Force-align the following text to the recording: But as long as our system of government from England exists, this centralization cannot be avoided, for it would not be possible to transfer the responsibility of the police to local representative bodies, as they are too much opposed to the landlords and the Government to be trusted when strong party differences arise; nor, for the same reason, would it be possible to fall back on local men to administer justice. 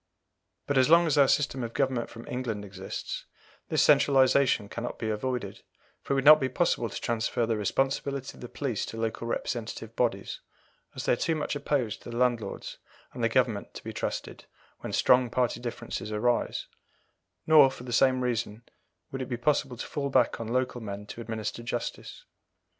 But 0.65 0.79
as 0.79 0.89
long 0.89 1.05
as 1.05 1.15
our 1.15 1.27
system 1.27 1.61
of 1.63 1.75
government 1.75 2.09
from 2.09 2.27
England 2.27 2.65
exists, 2.65 3.25
this 3.69 3.83
centralization 3.83 4.67
cannot 4.67 4.97
be 4.97 5.11
avoided, 5.11 5.61
for 6.01 6.13
it 6.13 6.15
would 6.15 6.25
not 6.25 6.39
be 6.39 6.49
possible 6.49 6.89
to 6.89 6.99
transfer 6.99 7.45
the 7.45 7.55
responsibility 7.55 8.35
of 8.35 8.41
the 8.41 8.49
police 8.49 8.83
to 8.87 8.97
local 8.97 9.27
representative 9.27 9.95
bodies, 9.95 10.39
as 10.95 11.05
they 11.05 11.13
are 11.13 11.15
too 11.15 11.35
much 11.35 11.55
opposed 11.55 12.01
to 12.01 12.09
the 12.09 12.17
landlords 12.17 12.79
and 13.13 13.23
the 13.23 13.29
Government 13.29 13.75
to 13.75 13.83
be 13.83 13.93
trusted 13.93 14.45
when 14.79 14.91
strong 14.91 15.29
party 15.29 15.59
differences 15.59 16.11
arise; 16.11 16.65
nor, 17.45 17.69
for 17.69 17.83
the 17.83 17.93
same 17.93 18.21
reason, 18.23 18.63
would 19.11 19.21
it 19.21 19.29
be 19.29 19.37
possible 19.37 19.77
to 19.77 19.85
fall 19.85 20.09
back 20.09 20.39
on 20.39 20.47
local 20.47 20.81
men 20.81 21.05
to 21.05 21.21
administer 21.21 21.61
justice. 21.61 22.25